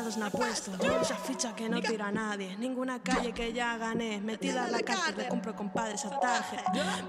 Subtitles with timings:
[0.00, 0.30] lados no.
[1.02, 2.56] Esa ficha que no tira a nadie.
[2.56, 4.20] Ninguna calle que ya gané.
[4.20, 6.60] Metida en la cárcel, le compro compadres a target.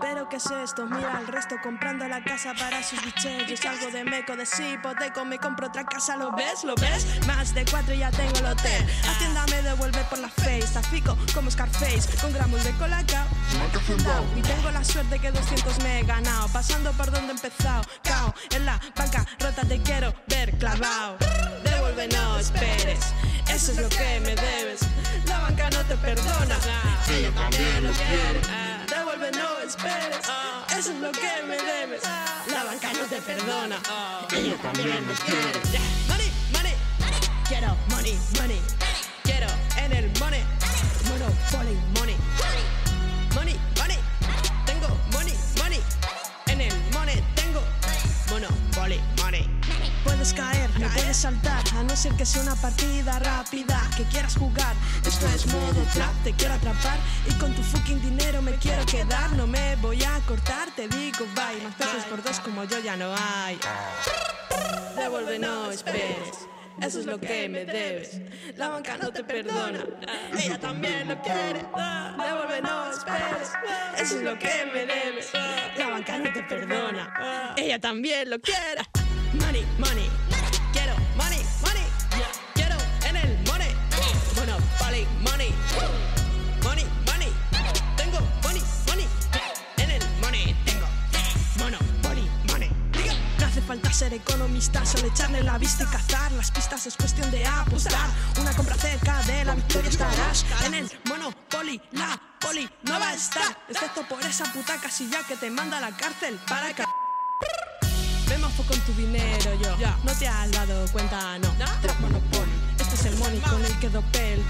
[0.00, 0.86] Pero ¿qué es esto?
[0.86, 3.64] Mira al resto comprando la casa para sus bicheros.
[3.64, 6.16] Algo de meco, de sí, hipoteco, me compro otra casa.
[6.16, 6.64] ¿Lo ves?
[6.64, 7.06] ¿Lo ves?
[7.26, 8.86] Más de cuatro y ya tengo el hotel.
[9.08, 10.66] Hacienda me devuelve por la face.
[10.72, 13.26] Tafico como Scarface, con gramos de colacao.
[14.36, 16.48] Y tengo la suerte que 200 me he ganado.
[16.48, 17.82] Pasando por donde he empezado.
[18.02, 21.18] Cao, en la banca rota te quiero ver clavado.
[22.00, 23.00] Devuelve, no esperes.
[23.46, 24.80] Eso es lo que me debes.
[25.26, 26.56] La banca no te perdona.
[27.10, 28.40] Ella también lo quiere.
[28.88, 30.18] Devuelve, no esperes.
[30.78, 32.02] Eso es lo que me debes.
[32.50, 33.76] La banca no te perdona.
[34.32, 35.60] Ella también lo quiere.
[36.08, 36.74] Money, money.
[37.46, 38.60] Quiero money, money.
[39.22, 40.42] Quiero en el money.
[41.04, 42.00] Monopoly, money.
[42.00, 42.16] Money,
[50.30, 54.36] Puedes caer, no puedes saltar, a no ser que sea una partida rápida que quieras
[54.36, 54.76] jugar.
[55.04, 59.32] Esto es modo trap, te quiero atrapar y con tu fucking dinero me quiero quedar.
[59.32, 61.62] No me voy a cortar, te digo bye.
[61.64, 63.58] Más peces por dos como yo ya no hay.
[64.96, 66.46] Devuelve, no esperes.
[66.80, 68.20] Eso es lo que me debes.
[68.56, 69.84] La banca no te perdona.
[70.38, 71.60] Ella también lo quiere.
[71.60, 73.50] Devuelve, no esperes.
[73.98, 75.32] Eso es lo que me debes.
[75.76, 77.54] La banca no te perdona.
[77.56, 78.82] Ella también lo quiere.
[79.32, 80.09] Money, money.
[93.70, 96.32] Falta ser economista, solo echarle la vista y cazar.
[96.32, 98.10] Las pistas es cuestión de apostar.
[98.40, 100.44] Una compra cerca de la victoria estarás.
[100.64, 103.56] En el Monopoly, la poli no va a estar.
[103.68, 106.82] Excepto por esa puta casilla que te manda a la cárcel para que.
[108.68, 109.76] Con tu dinero yo.
[110.04, 111.48] No te has dado cuenta, no.
[111.80, 112.52] Trap Monopoly.
[112.78, 114.44] Este es el money con el que dopé el.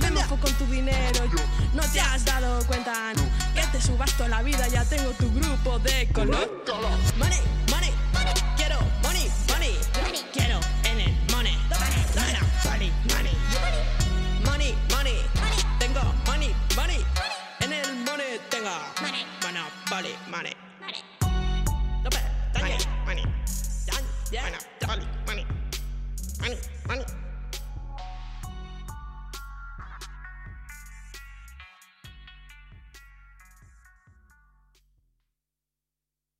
[0.00, 1.42] Me mofo con tu dinero yo.
[1.74, 3.22] No te has dado cuenta, no.
[3.54, 6.64] Que te subas toda la vida, ya tengo tu grupo de color.
[7.18, 8.01] Money, money.
[20.30, 20.98] money, money.
[21.24, 21.64] Money.
[22.04, 22.30] No better.
[22.60, 23.24] Money, money.
[23.86, 24.04] Done.
[24.32, 24.58] Yeah.